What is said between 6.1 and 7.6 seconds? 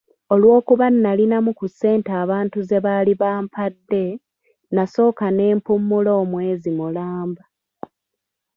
omwezi mulamba.